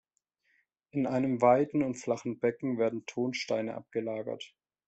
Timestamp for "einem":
1.05-1.41